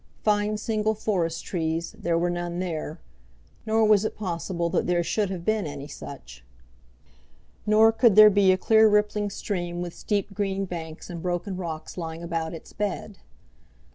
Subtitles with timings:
[0.23, 2.99] Fine single forest trees there were none there,
[3.67, 6.43] nor was it possible that there should have been any such.
[7.67, 11.99] Nor could there be a clear rippling stream with steep green banks, and broken rocks
[11.99, 13.19] lying about its bed.